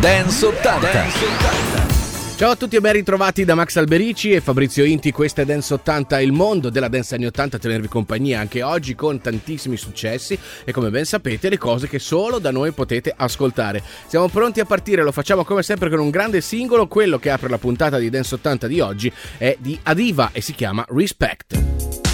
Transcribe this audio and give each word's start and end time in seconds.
Dance 0.00 0.46
80. 0.46 0.92
Dance 0.92 1.24
80. 1.26 2.36
Ciao 2.36 2.52
a 2.52 2.56
tutti 2.56 2.74
e 2.74 2.80
ben 2.80 2.94
ritrovati 2.94 3.44
da 3.44 3.54
Max 3.54 3.76
Alberici 3.76 4.30
e 4.30 4.40
Fabrizio 4.40 4.82
Inti, 4.82 5.12
questa 5.12 5.42
è 5.42 5.44
Dance 5.44 5.74
80, 5.74 6.22
il 6.22 6.32
mondo 6.32 6.70
della 6.70 6.88
dance 6.88 7.14
anni 7.14 7.26
80 7.26 7.58
a 7.58 7.60
tenervi 7.60 7.86
compagnia 7.86 8.40
anche 8.40 8.62
oggi 8.62 8.94
con 8.94 9.20
tantissimi 9.20 9.76
successi 9.76 10.38
e 10.64 10.72
come 10.72 10.88
ben 10.88 11.04
sapete 11.04 11.50
le 11.50 11.58
cose 11.58 11.86
che 11.86 11.98
solo 11.98 12.38
da 12.38 12.50
noi 12.50 12.72
potete 12.72 13.12
ascoltare. 13.14 13.82
Siamo 14.06 14.28
pronti 14.28 14.60
a 14.60 14.64
partire, 14.64 15.02
lo 15.02 15.12
facciamo 15.12 15.44
come 15.44 15.62
sempre 15.62 15.90
con 15.90 15.98
un 15.98 16.08
grande 16.08 16.40
singolo, 16.40 16.88
quello 16.88 17.18
che 17.18 17.28
apre 17.28 17.50
la 17.50 17.58
puntata 17.58 17.98
di 17.98 18.08
Dance 18.08 18.36
80 18.36 18.66
di 18.68 18.80
oggi 18.80 19.12
è 19.36 19.54
di 19.60 19.78
Adiva 19.82 20.30
e 20.32 20.40
si 20.40 20.54
chiama 20.54 20.82
Respect. 20.88 22.09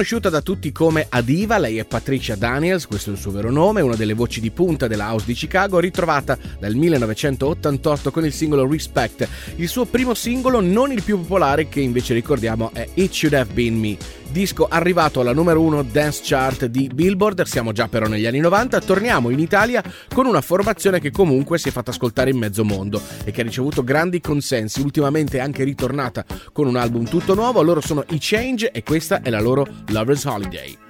Conosciuta 0.00 0.30
da 0.30 0.40
tutti 0.40 0.72
come 0.72 1.04
Adiva, 1.10 1.58
lei 1.58 1.76
è 1.76 1.84
Patricia 1.84 2.34
Daniels, 2.34 2.86
questo 2.86 3.10
è 3.10 3.12
il 3.12 3.18
suo 3.18 3.32
vero 3.32 3.50
nome, 3.50 3.82
una 3.82 3.96
delle 3.96 4.14
voci 4.14 4.40
di 4.40 4.50
punta 4.50 4.86
della 4.86 5.12
house 5.12 5.26
di 5.26 5.34
Chicago, 5.34 5.78
ritrovata 5.78 6.38
dal 6.58 6.74
1988 6.74 8.10
con 8.10 8.24
il 8.24 8.32
singolo 8.32 8.66
Respect, 8.66 9.28
il 9.56 9.68
suo 9.68 9.84
primo 9.84 10.14
singolo 10.14 10.60
non 10.60 10.90
il 10.90 11.02
più 11.02 11.18
popolare 11.18 11.68
che 11.68 11.80
invece 11.80 12.14
ricordiamo 12.14 12.70
è 12.72 12.88
It 12.94 13.12
Should 13.12 13.34
Have 13.34 13.52
Been 13.52 13.78
Me 13.78 13.98
disco 14.30 14.66
arrivato 14.68 15.20
alla 15.20 15.32
numero 15.32 15.60
1 15.60 15.82
dance 15.84 16.20
chart 16.24 16.66
di 16.66 16.90
Billboard, 16.92 17.42
siamo 17.42 17.72
già 17.72 17.88
però 17.88 18.06
negli 18.06 18.26
anni 18.26 18.38
90, 18.40 18.80
torniamo 18.80 19.30
in 19.30 19.38
Italia 19.38 19.82
con 20.12 20.26
una 20.26 20.40
formazione 20.40 21.00
che 21.00 21.10
comunque 21.10 21.58
si 21.58 21.68
è 21.68 21.72
fatta 21.72 21.90
ascoltare 21.90 22.30
in 22.30 22.38
mezzo 22.38 22.64
mondo 22.64 23.00
e 23.24 23.30
che 23.30 23.40
ha 23.40 23.44
ricevuto 23.44 23.82
grandi 23.84 24.20
consensi, 24.20 24.80
ultimamente 24.80 25.38
è 25.38 25.40
anche 25.40 25.64
ritornata 25.64 26.24
con 26.52 26.66
un 26.66 26.76
album 26.76 27.04
tutto 27.04 27.34
nuovo, 27.34 27.62
loro 27.62 27.80
sono 27.80 28.04
i 28.10 28.18
Change 28.20 28.70
e 28.70 28.82
questa 28.82 29.22
è 29.22 29.30
la 29.30 29.40
loro 29.40 29.66
Lover's 29.88 30.24
Holiday. 30.24 30.89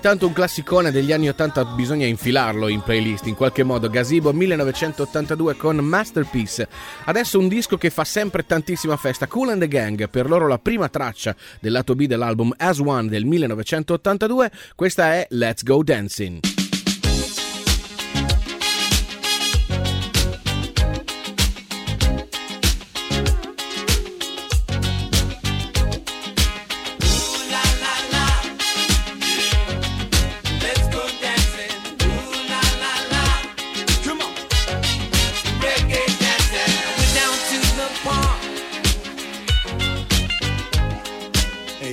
Ogni 0.00 0.12
tanto 0.12 0.28
un 0.28 0.32
classicone 0.32 0.90
degli 0.90 1.12
anni 1.12 1.28
80 1.28 1.62
bisogna 1.74 2.06
infilarlo 2.06 2.68
in 2.68 2.80
playlist 2.80 3.26
in 3.26 3.34
qualche 3.34 3.64
modo. 3.64 3.90
Gazebo 3.90 4.32
1982 4.32 5.56
con 5.56 5.76
Masterpiece. 5.76 6.68
Adesso 7.04 7.38
un 7.38 7.48
disco 7.48 7.76
che 7.76 7.90
fa 7.90 8.04
sempre 8.04 8.46
tantissima 8.46 8.96
festa. 8.96 9.26
Cool 9.26 9.50
and 9.50 9.60
the 9.60 9.68
Gang, 9.68 10.08
per 10.08 10.26
loro 10.26 10.48
la 10.48 10.58
prima 10.58 10.88
traccia 10.88 11.36
del 11.60 11.72
lato 11.72 11.94
B 11.94 12.06
dell'album 12.06 12.54
As 12.56 12.78
One 12.78 13.10
del 13.10 13.26
1982. 13.26 14.50
Questa 14.74 15.12
è 15.12 15.26
Let's 15.28 15.64
Go 15.64 15.82
Dancing. 15.82 16.59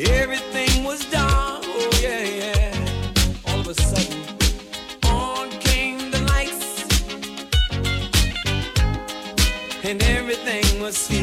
everything 0.05 0.83
was 0.83 1.05
dark. 1.11 1.63
Oh, 1.65 1.89
yeah. 2.01 2.73
All 3.47 3.59
of 3.59 3.67
a 3.67 3.73
sudden, 3.73 4.21
on 5.05 5.49
came 5.59 6.11
the 6.11 6.19
lights, 6.21 6.85
and 9.83 10.01
everything 10.03 10.81
was. 10.81 11.16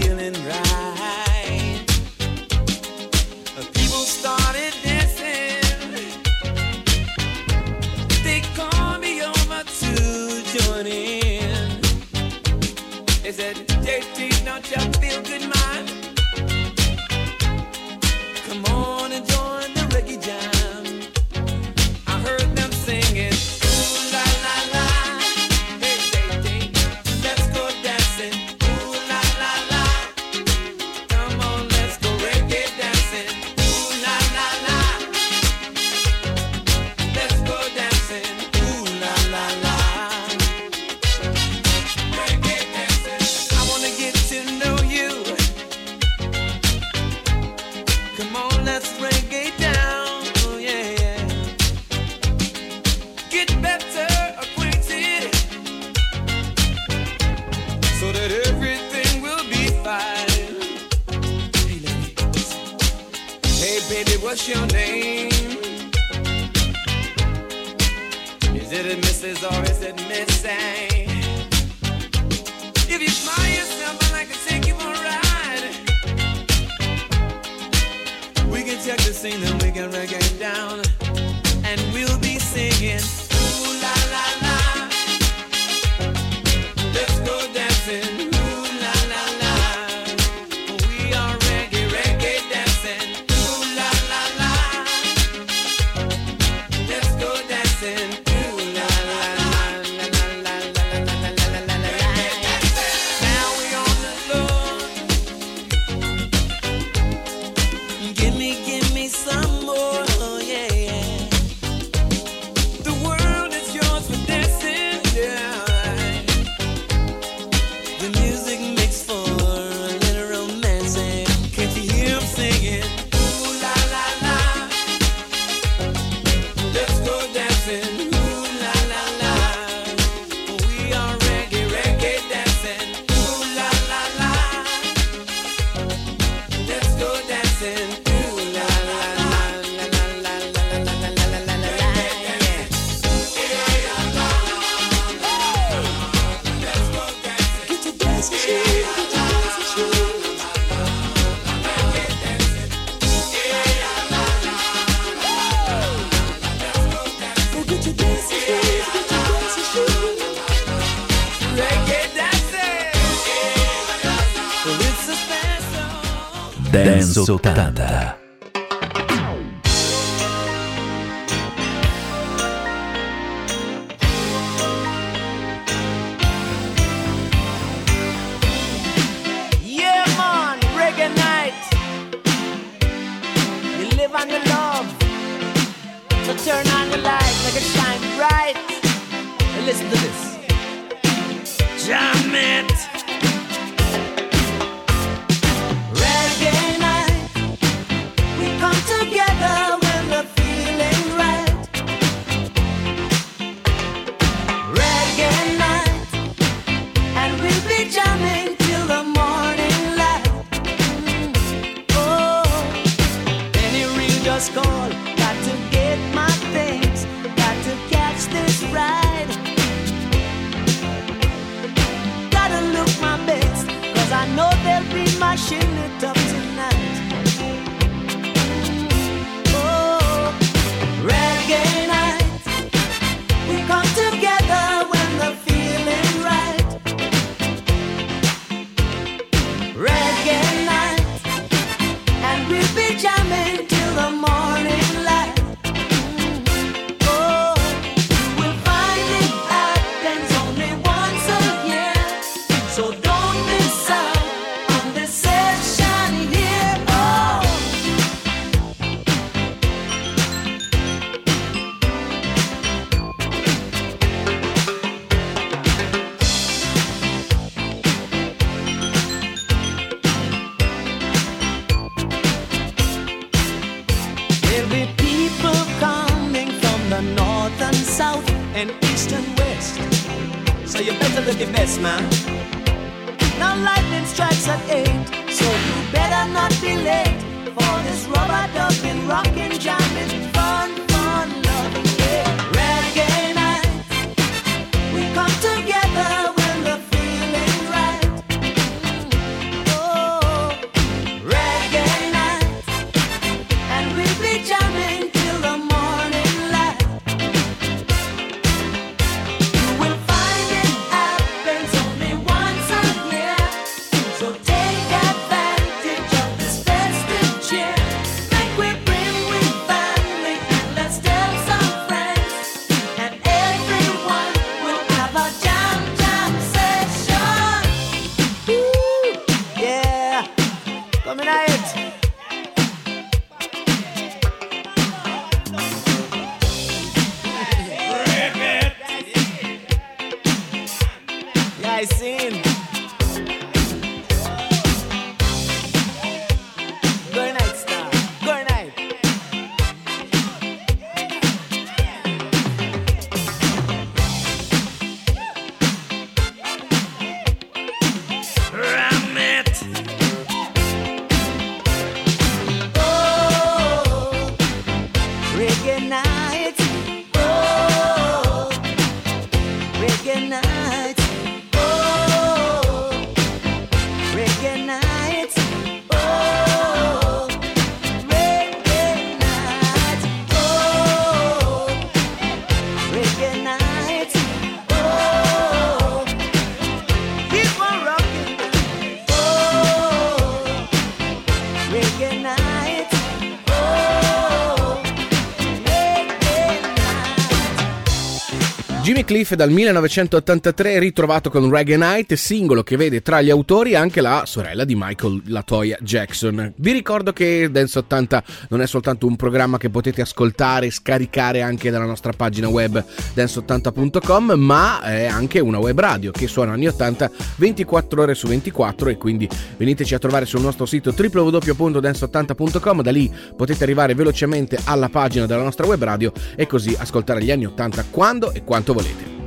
Jimmy 398.84 399.04
Cliff 399.04 399.32
dal 399.32 399.48
1983 399.48 400.78
ritrovato 400.78 401.30
con 401.30 401.48
Reggae 401.48 401.78
Night, 401.78 402.12
singolo 402.12 402.62
che 402.62 402.76
vede 402.76 403.00
tra 403.00 403.22
gli 403.22 403.30
autori 403.30 403.74
anche 403.74 404.02
la 404.02 404.24
sorella 404.26 404.64
di 404.64 404.74
Michael 404.76 405.22
Latoya 405.28 405.78
Jackson. 405.80 406.52
Vi 406.54 406.70
ricordo 406.70 407.14
che 407.14 407.48
Dance 407.50 407.78
80 407.78 408.22
non 408.50 408.60
è 408.60 408.66
soltanto 408.66 409.06
un 409.06 409.16
programma 409.16 409.56
che 409.56 409.70
potete 409.70 410.02
ascoltare 410.02 410.66
e 410.66 410.70
scaricare 410.70 411.40
anche 411.40 411.70
dalla 411.70 411.86
nostra 411.86 412.12
pagina 412.12 412.48
web 412.48 412.84
dance80.com, 413.14 414.32
ma 414.32 414.82
è 414.82 415.06
anche 415.06 415.40
una 415.40 415.56
web 415.56 415.80
radio 415.80 416.10
che 416.10 416.26
suona 416.26 416.52
anni 416.52 416.66
80 416.66 417.10
24 417.36 418.02
ore 418.02 418.14
su 418.14 418.26
24 418.26 418.90
e 418.90 418.98
quindi 418.98 419.26
veniteci 419.56 419.94
a 419.94 419.98
trovare 419.98 420.26
sul 420.26 420.42
nostro 420.42 420.66
sito 420.66 420.94
www.dance80.com, 420.94 422.82
da 422.82 422.90
lì 422.90 423.10
potete 423.34 423.64
arrivare 423.64 423.94
velocemente 423.94 424.58
alla 424.64 424.90
pagina 424.90 425.24
della 425.24 425.42
nostra 425.42 425.64
web 425.64 425.82
radio 425.82 426.12
e 426.36 426.46
così 426.46 426.76
ascoltare 426.78 427.24
gli 427.24 427.30
anni 427.30 427.46
80 427.46 427.86
quando 427.90 428.30
e 428.30 428.44
quanto 428.44 428.72
Cabolete. 428.74 429.23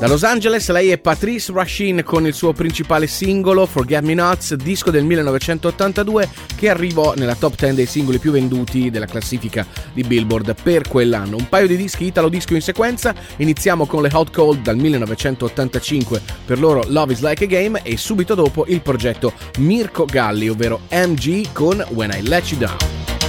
Da 0.00 0.06
Los 0.06 0.22
Angeles 0.24 0.66
lei 0.70 0.88
è 0.88 0.98
Patrice 0.98 1.52
Rushin 1.52 2.02
con 2.02 2.26
il 2.26 2.32
suo 2.32 2.54
principale 2.54 3.06
singolo 3.06 3.66
Forget 3.66 4.02
Me 4.02 4.14
Nots, 4.14 4.54
disco 4.54 4.90
del 4.90 5.04
1982 5.04 6.26
che 6.56 6.70
arrivò 6.70 7.12
nella 7.14 7.34
top 7.34 7.54
10 7.54 7.74
dei 7.74 7.84
singoli 7.84 8.16
più 8.16 8.30
venduti 8.30 8.88
della 8.88 9.04
classifica 9.04 9.66
di 9.92 10.02
Billboard 10.02 10.54
per 10.62 10.88
quell'anno. 10.88 11.36
Un 11.36 11.50
paio 11.50 11.66
di 11.66 11.76
dischi 11.76 12.06
italo 12.06 12.30
disco 12.30 12.54
in 12.54 12.62
sequenza, 12.62 13.14
iniziamo 13.36 13.84
con 13.84 14.00
le 14.00 14.08
Hot 14.10 14.32
Cold 14.32 14.62
dal 14.62 14.76
1985 14.76 16.22
per 16.46 16.58
loro 16.58 16.82
Love 16.86 17.12
is 17.12 17.20
Like 17.20 17.44
a 17.44 17.46
Game 17.46 17.82
e 17.82 17.98
subito 17.98 18.34
dopo 18.34 18.64
il 18.68 18.80
progetto 18.80 19.34
Mirko 19.58 20.06
Galli, 20.06 20.48
ovvero 20.48 20.80
MG 20.90 21.52
con 21.52 21.84
When 21.90 22.10
I 22.10 22.26
Let 22.26 22.50
You 22.52 22.58
Down. 22.58 23.19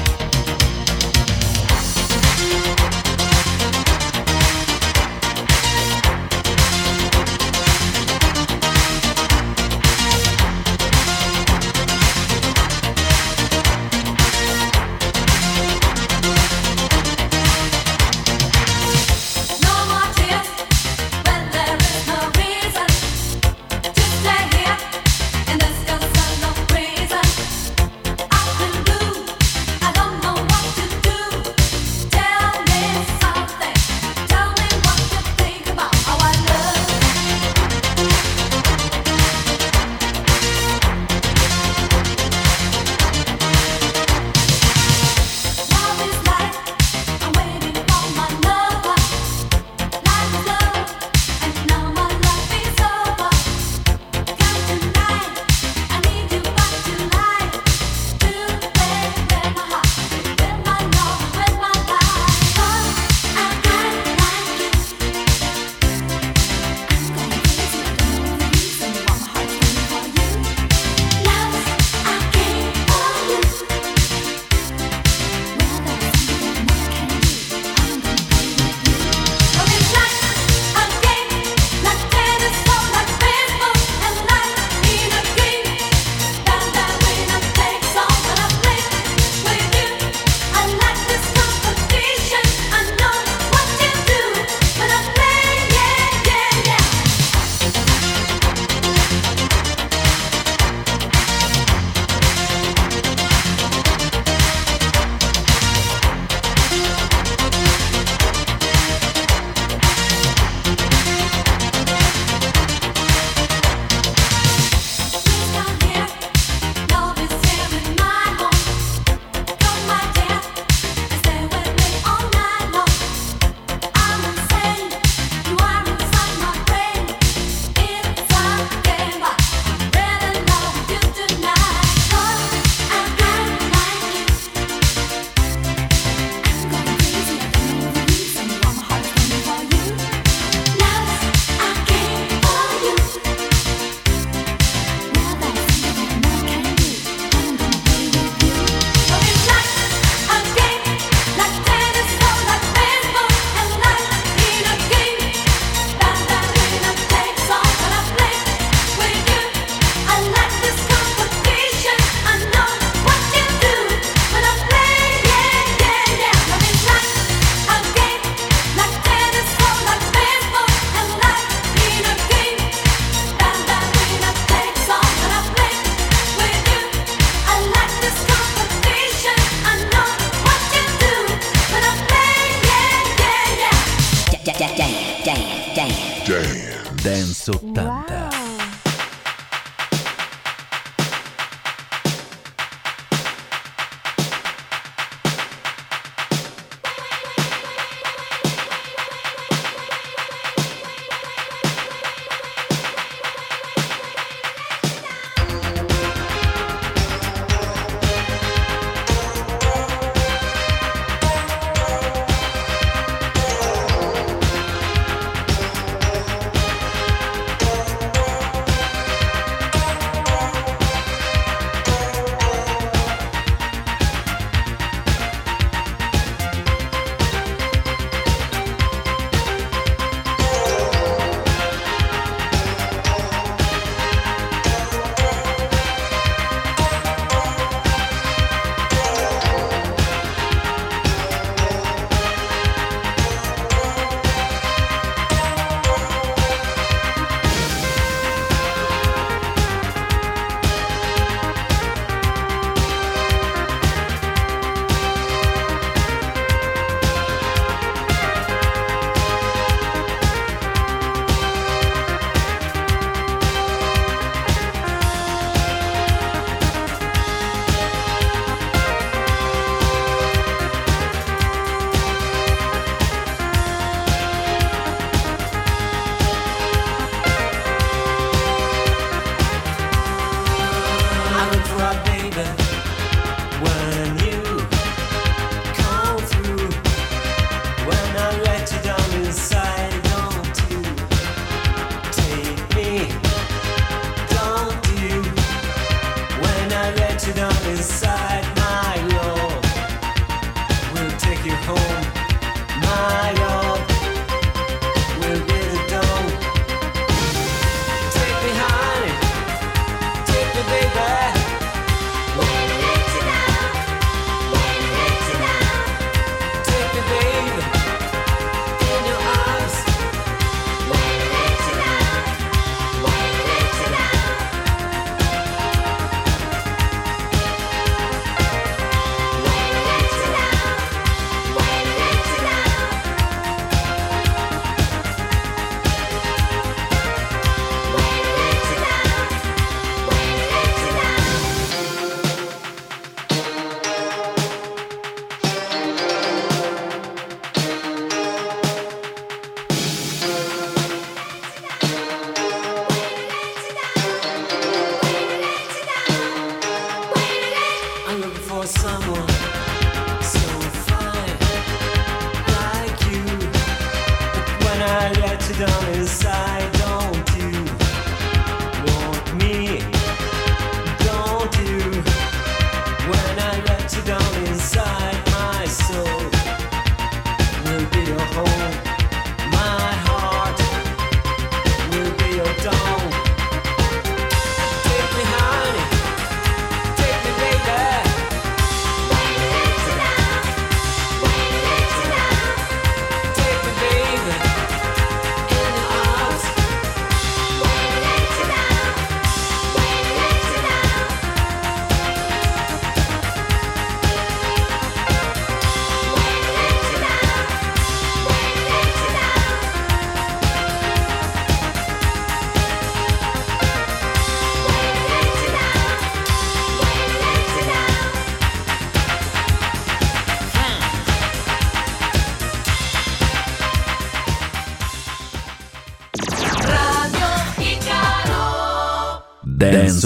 Sotana. 187.52 187.91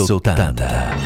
Sotanda. 0.05 1.04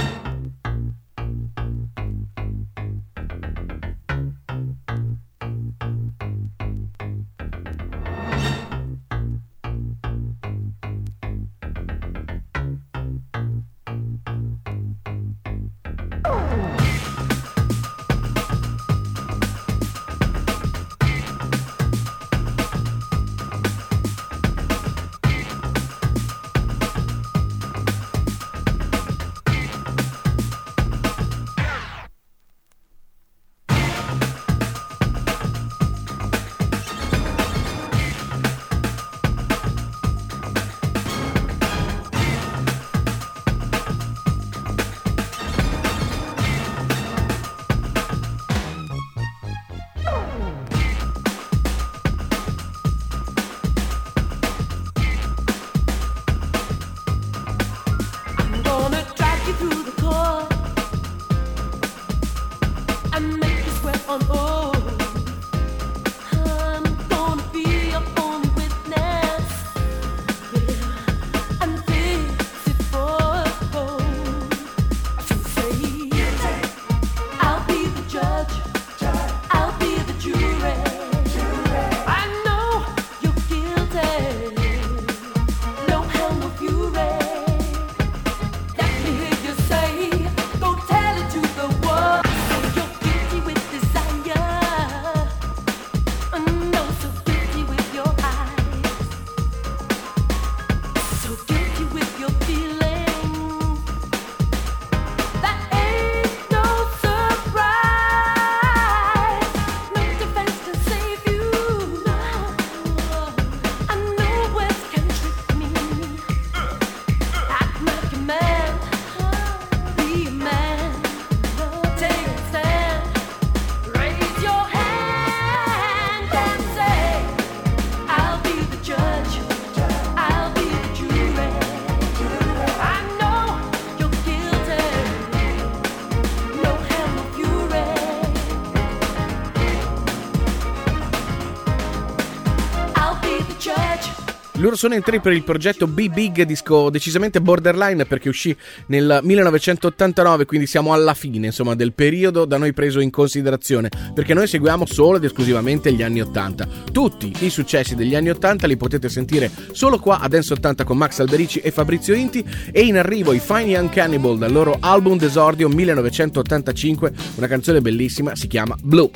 Loro 144.69 144.82
sono 144.82 144.93
in 144.93 145.01
tre 145.01 145.19
per 145.19 145.34
il 145.34 145.41
progetto 145.41 145.88
Be 145.88 146.10
Big, 146.10 146.43
disco 146.43 146.91
decisamente 146.91 147.41
borderline 147.41 148.05
perché 148.05 148.29
uscì 148.29 148.55
nel 148.86 149.19
1989, 149.23 150.45
quindi 150.45 150.67
siamo 150.67 150.93
alla 150.93 151.15
fine 151.15 151.47
insomma, 151.47 151.73
del 151.73 151.91
periodo 151.91 152.45
da 152.45 152.58
noi 152.58 152.71
preso 152.71 152.99
in 152.99 153.10
considerazione, 153.10 153.89
perché 154.13 154.36
noi 154.36 154.45
seguiamo 154.45 154.86
solo 154.86 155.17
ed 155.17 155.23
esclusivamente 155.23 155.91
gli 155.91 156.03
anni 156.03 156.21
80. 156.21 156.67
Tutti 156.91 157.34
i 157.39 157.49
successi 157.49 157.95
degli 157.95 158.13
anni 158.13 158.29
80 158.29 158.67
li 158.67 158.77
potete 158.77 159.10
sentire 159.10 159.49
solo 159.71 159.97
qua 159.97 160.19
a 160.19 160.27
Dance 160.27 160.53
80 160.53 160.84
con 160.84 160.97
Max 160.97 161.17
Alberici 161.17 161.58
e 161.62 161.71
Fabrizio 161.71 162.13
Inti 162.13 162.45
e 162.71 162.82
in 162.82 162.95
arrivo 162.99 163.34
i 163.34 163.39
Fine 163.39 163.71
Young 163.71 163.89
Cannibal 163.89 164.38
dal 164.38 164.51
loro 164.51 164.77
album 164.79 165.17
d'esordio 165.17 165.67
1985, 165.67 167.12
una 167.38 167.47
canzone 167.47 167.82
bellissima, 167.82 168.36
si 168.36 168.45
chiama 168.45 168.75
Blue. 168.79 169.10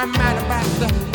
I'm 0.00 0.10
mad 0.12 0.42
about 0.42 0.64
the 0.80 1.09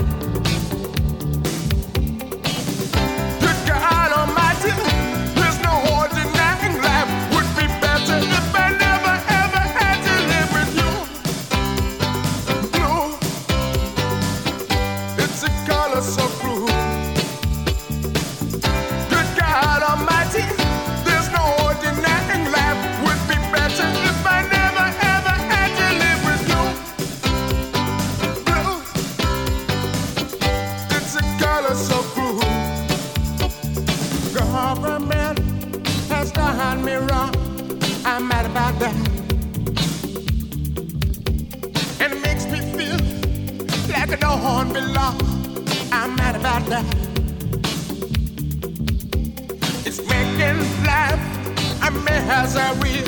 horn 44.45 44.71
belong. 44.71 45.17
I'm 45.91 46.15
mad 46.15 46.35
about 46.35 46.63
that. 46.73 46.85
It's 49.87 50.01
making 50.11 50.59
life 50.89 51.21
a 51.87 51.89
misery. 52.05 53.01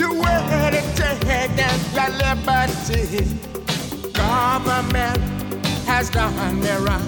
The 0.00 0.08
world 0.22 0.74
is 0.80 0.88
taking 1.00 1.52
the 1.96 2.06
liberty. 2.22 3.02
Government 4.12 5.18
has 5.90 6.08
done 6.08 6.60
me 6.60 6.74
wrong. 6.84 7.06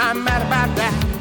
I'm 0.00 0.24
mad 0.24 0.42
about 0.48 0.76
that. 0.76 1.11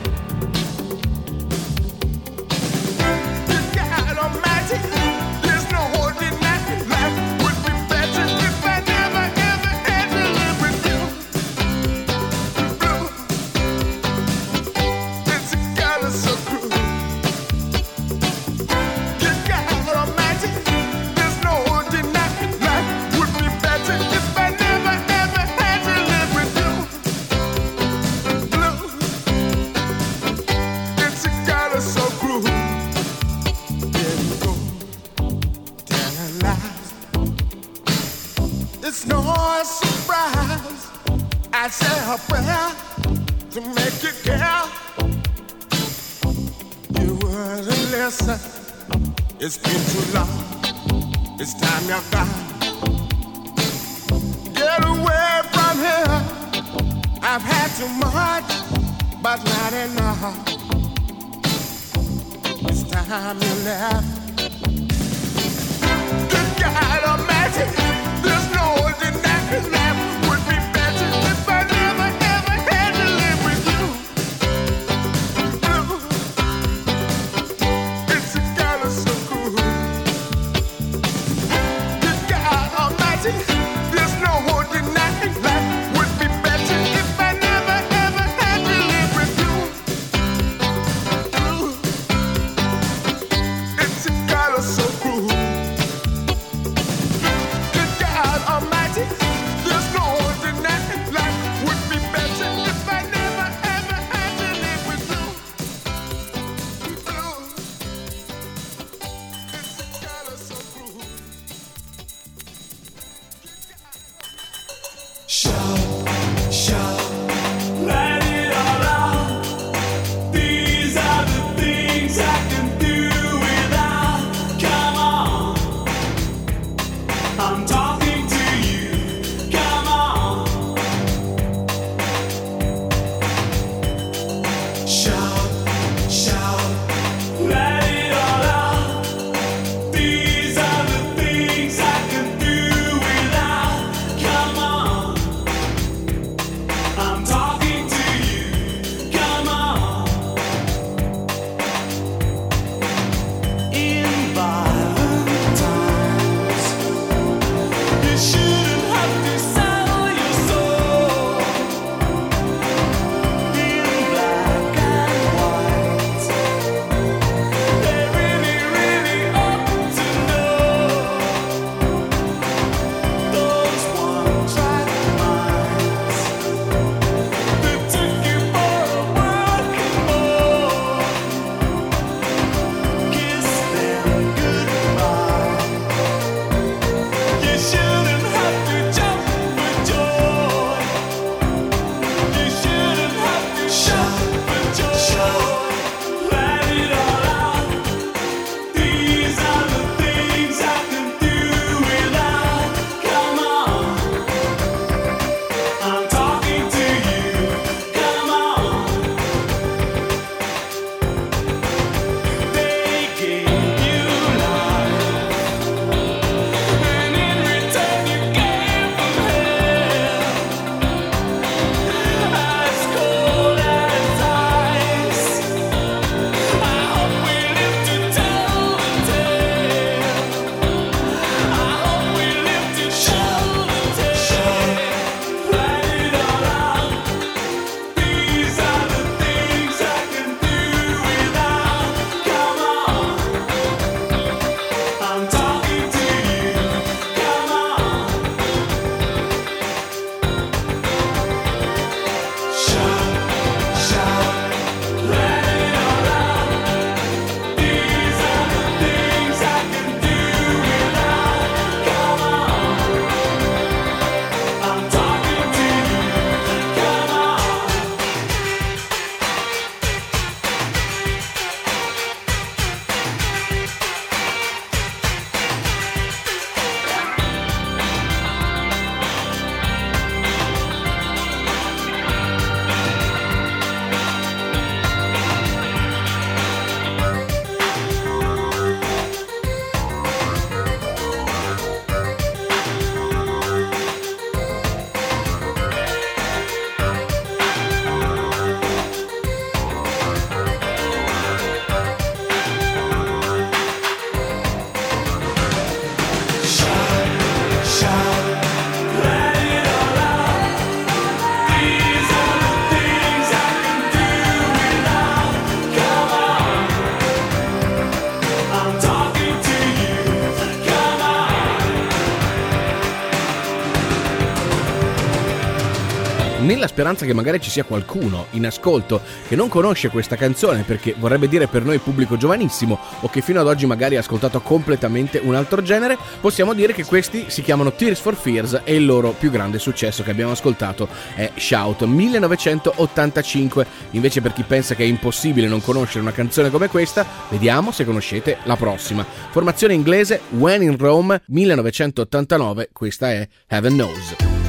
Nella 326.51 326.67
speranza 326.67 327.05
che 327.05 327.13
magari 327.13 327.39
ci 327.39 327.49
sia 327.49 327.63
qualcuno 327.63 328.25
in 328.31 328.45
ascolto 328.45 329.01
che 329.27 329.37
non 329.37 329.47
conosce 329.47 329.89
questa 329.89 330.17
canzone 330.17 330.63
perché 330.63 330.93
vorrebbe 330.97 331.29
dire 331.29 331.47
per 331.47 331.63
noi 331.63 331.77
pubblico 331.77 332.17
giovanissimo 332.17 332.77
o 332.99 333.09
che 333.09 333.21
fino 333.21 333.39
ad 333.39 333.47
oggi 333.47 333.65
magari 333.65 333.95
ha 333.95 333.99
ascoltato 333.99 334.41
completamente 334.41 335.19
un 335.23 335.35
altro 335.35 335.61
genere, 335.61 335.97
possiamo 336.19 336.53
dire 336.53 336.73
che 336.73 336.83
questi 336.83 337.25
si 337.27 337.41
chiamano 337.41 337.71
Tears 337.71 338.01
for 338.01 338.15
Fears 338.15 338.61
e 338.65 338.75
il 338.75 338.85
loro 338.85 339.11
più 339.11 339.31
grande 339.31 339.59
successo 339.59 340.03
che 340.03 340.11
abbiamo 340.11 340.31
ascoltato 340.31 340.89
è 341.15 341.31
Shout 341.35 341.83
1985. 341.83 343.65
Invece 343.91 344.19
per 344.19 344.33
chi 344.33 344.43
pensa 344.43 344.75
che 344.75 344.83
è 344.83 344.87
impossibile 344.87 345.47
non 345.47 345.61
conoscere 345.61 346.01
una 346.01 346.11
canzone 346.11 346.49
come 346.49 346.67
questa, 346.67 347.05
vediamo 347.29 347.71
se 347.71 347.85
conoscete 347.85 348.39
la 348.43 348.57
prossima. 348.57 349.05
Formazione 349.29 349.73
inglese 349.73 350.19
When 350.31 350.63
in 350.63 350.77
Rome 350.77 351.21
1989, 351.27 352.69
questa 352.73 353.11
è 353.11 353.27
Heaven 353.47 353.73
Knows. 353.73 354.40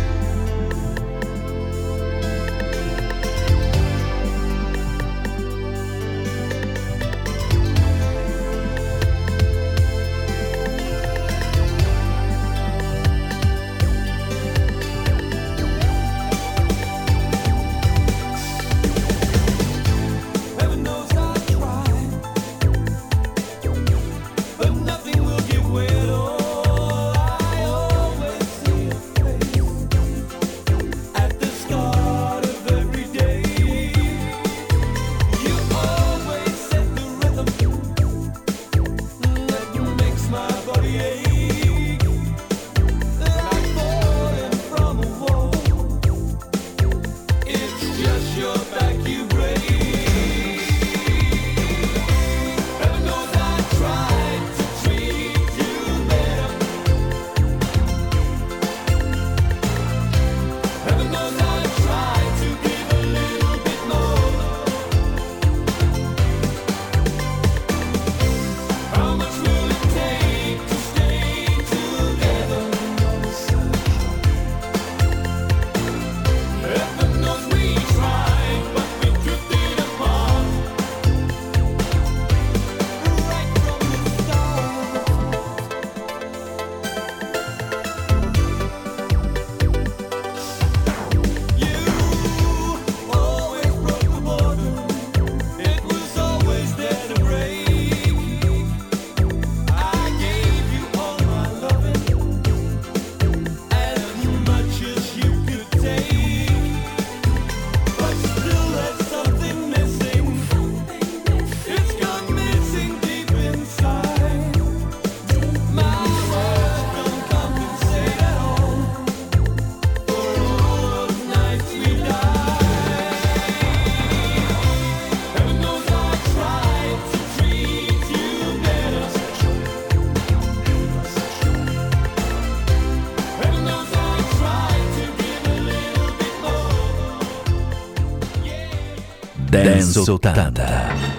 Dance 139.82 139.98
80. 139.98 141.11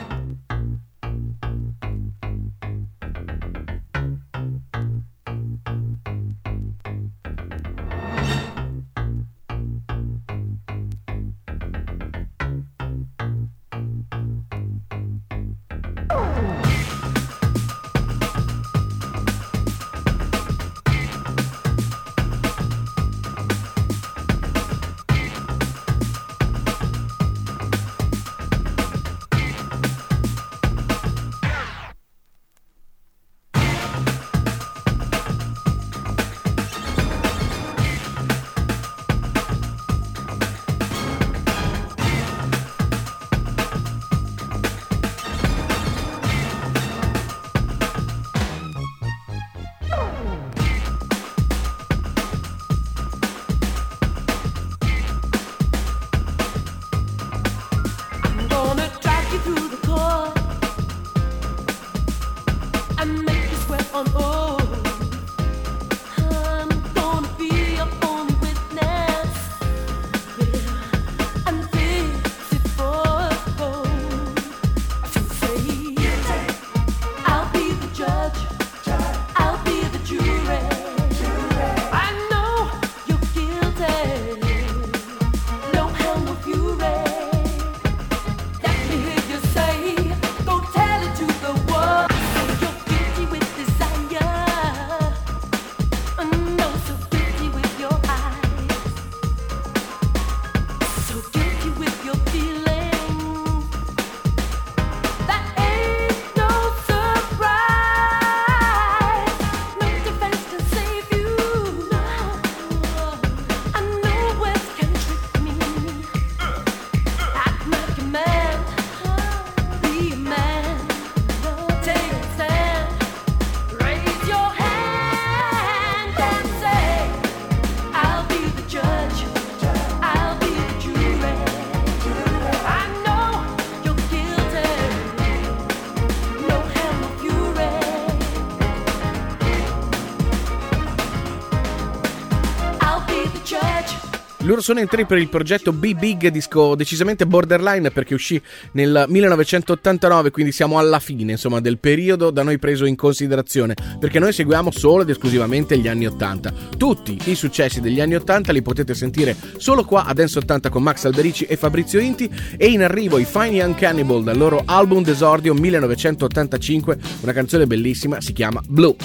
Sono 144.63 144.79
entrati 144.79 145.03
per 145.05 145.17
il 145.17 145.27
progetto 145.27 145.73
Be 145.73 145.93
Big, 145.93 146.29
disco 146.29 146.73
decisamente 146.75 147.27
borderline 147.27 147.91
perché 147.91 148.13
uscì 148.13 148.41
nel 148.71 149.03
1989, 149.09 150.31
quindi 150.31 150.53
siamo 150.53 150.79
alla 150.79 150.99
fine, 150.99 151.33
insomma, 151.33 151.59
del 151.59 151.79
periodo 151.79 152.31
da 152.31 152.43
noi 152.43 152.57
preso 152.59 152.85
in 152.85 152.95
considerazione, 152.95 153.75
perché 153.99 154.19
noi 154.19 154.31
seguiamo 154.31 154.71
solo 154.71 155.01
ed 155.01 155.09
esclusivamente 155.09 155.77
gli 155.77 155.89
anni 155.89 156.05
80. 156.05 156.53
Tutti 156.77 157.19
i 157.25 157.35
successi 157.35 157.81
degli 157.81 157.99
anni 157.99 158.15
80 158.15 158.53
li 158.53 158.61
potete 158.61 158.93
sentire 158.93 159.35
solo 159.57 159.83
qua 159.83 160.05
a 160.05 160.13
Dance 160.13 160.39
80 160.39 160.69
con 160.69 160.81
Max 160.81 161.03
Alberici 161.03 161.43
e 161.43 161.57
Fabrizio 161.57 161.99
Inti 161.99 162.31
e 162.55 162.67
in 162.67 162.83
arrivo 162.83 163.17
i 163.17 163.25
Fine 163.25 163.57
Young 163.57 163.75
Cannibal 163.75 164.23
dal 164.23 164.37
loro 164.37 164.63
album 164.63 165.03
d'esordio 165.03 165.53
1985, 165.55 166.97
una 167.19 167.33
canzone 167.33 167.67
bellissima, 167.67 168.21
si 168.21 168.31
chiama 168.31 168.61
Blue. 168.65 168.95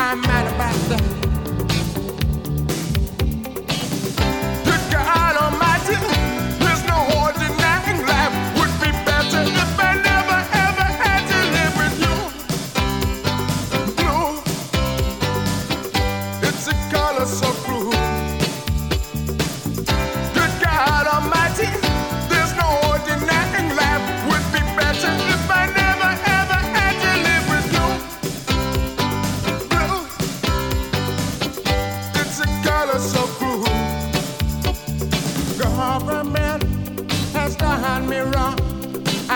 I'm 0.00 0.20
mad 0.20 0.46
about 0.54 0.74
that. 0.90 1.17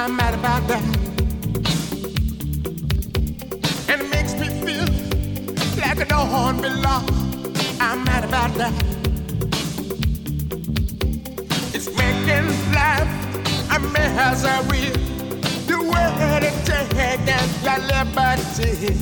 I'm 0.02 0.16
mad 0.16 0.34
about 0.34 0.66
that. 0.66 0.82
And 3.88 4.00
it 4.02 4.10
makes 4.10 4.34
me 4.34 4.48
feel 4.48 4.84
like 5.80 6.00
I 6.00 6.04
don't 6.04 6.60
belong. 6.60 7.06
I'm 7.80 8.02
mad 8.02 8.24
about 8.24 8.52
that. 8.54 8.74
It's 11.72 11.86
making 11.96 12.48
life 12.74 13.10
a 13.70 13.78
misery. 13.78 14.90
The 15.68 15.78
to 16.40 16.50
take 16.66 16.92
your 17.62 17.78
liberty. 17.86 18.94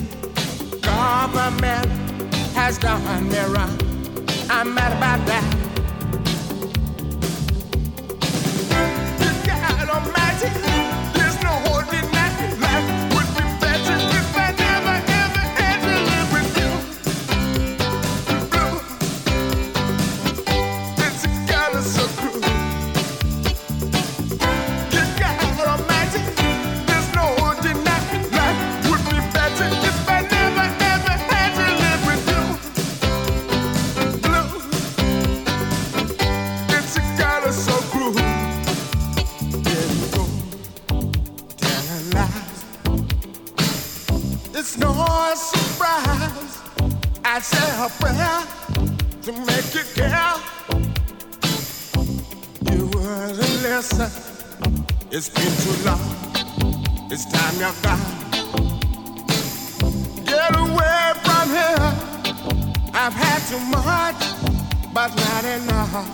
Government 0.81 1.87
has 2.53 2.77
done 2.77 3.27
me 3.27 3.39
wrong. 3.39 3.75
I'm 4.51 4.75
mad 4.75 4.91
about 4.95 5.25
that. 5.25 5.70
Get 57.61 57.69
away 60.55 61.13
from 61.23 61.49
here. 61.49 61.93
I've 62.91 63.13
had 63.13 63.39
too 63.49 63.59
much, 63.59 64.25
but 64.91 65.15
not 65.15 65.45
enough. 65.45 66.07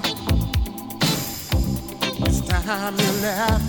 It's 2.27 2.41
time 2.41 2.99
you 2.99 3.11
left. 3.21 3.66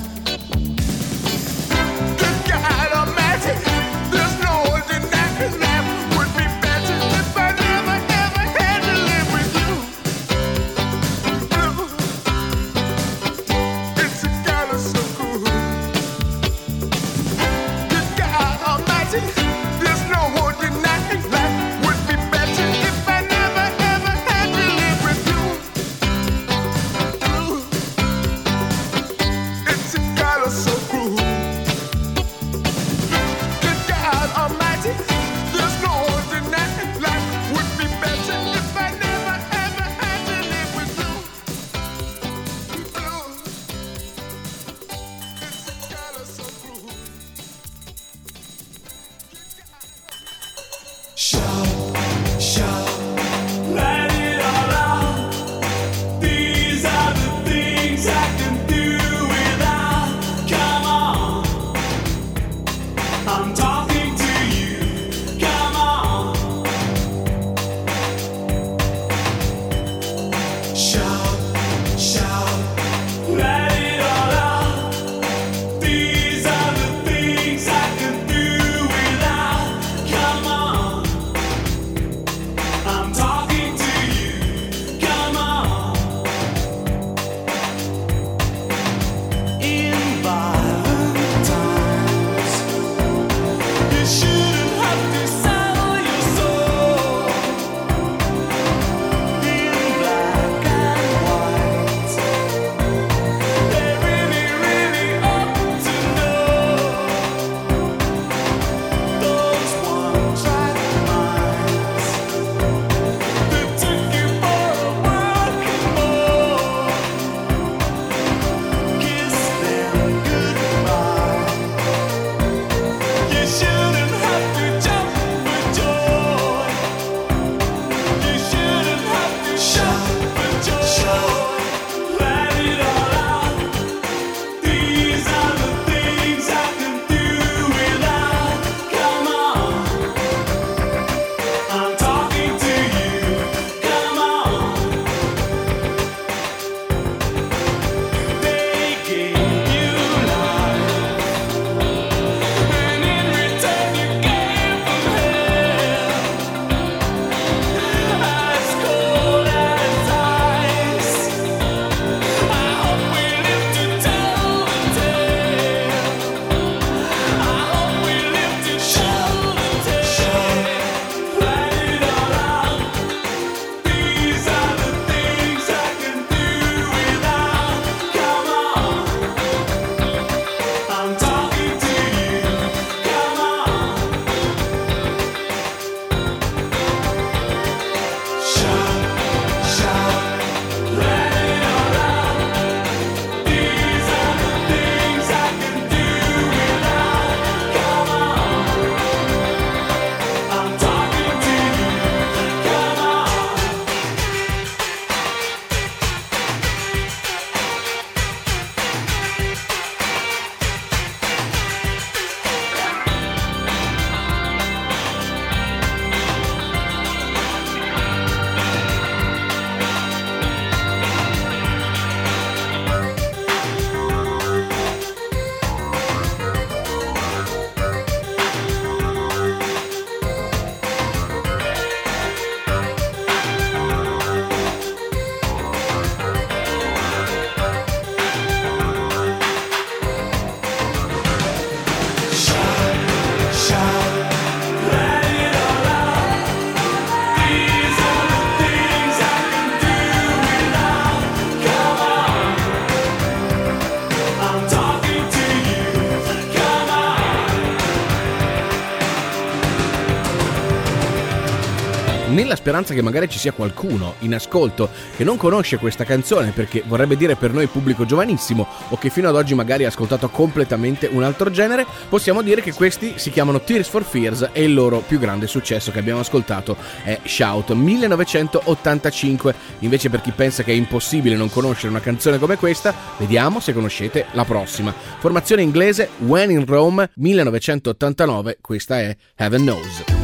Speranza 262.68 262.92
che 262.92 263.00
magari 263.00 263.30
ci 263.30 263.38
sia 263.38 263.52
qualcuno 263.52 264.16
in 264.18 264.34
ascolto 264.34 264.90
che 265.16 265.24
non 265.24 265.38
conosce 265.38 265.78
questa 265.78 266.04
canzone 266.04 266.50
perché 266.50 266.82
vorrebbe 266.86 267.16
dire 267.16 267.34
per 267.34 267.50
noi 267.54 267.66
pubblico 267.66 268.04
giovanissimo 268.04 268.66
o 268.90 268.98
che 268.98 269.08
fino 269.08 269.26
ad 269.26 269.36
oggi 269.36 269.54
magari 269.54 269.86
ha 269.86 269.88
ascoltato 269.88 270.28
completamente 270.28 271.08
un 271.10 271.22
altro 271.22 271.50
genere, 271.50 271.86
possiamo 272.10 272.42
dire 272.42 272.60
che 272.60 272.74
questi 272.74 273.14
si 273.16 273.30
chiamano 273.30 273.62
Tears 273.62 273.88
for 273.88 274.04
Fears 274.04 274.50
e 274.52 274.64
il 274.64 274.74
loro 274.74 274.98
più 274.98 275.18
grande 275.18 275.46
successo 275.46 275.90
che 275.90 275.98
abbiamo 275.98 276.20
ascoltato 276.20 276.76
è 277.02 277.18
Shout 277.24 277.70
1985. 277.70 279.54
Invece 279.78 280.10
per 280.10 280.20
chi 280.20 280.32
pensa 280.32 280.62
che 280.62 280.72
è 280.72 280.74
impossibile 280.74 281.36
non 281.36 281.48
conoscere 281.48 281.88
una 281.88 282.00
canzone 282.00 282.38
come 282.38 282.58
questa, 282.58 282.94
vediamo 283.16 283.60
se 283.60 283.72
conoscete 283.72 284.26
la 284.32 284.44
prossima. 284.44 284.92
Formazione 284.92 285.62
inglese 285.62 286.10
When 286.18 286.50
in 286.50 286.66
Rome 286.66 287.08
1989, 287.14 288.58
questa 288.60 289.00
è 289.00 289.16
Heaven 289.36 289.62
Knows. 289.62 290.17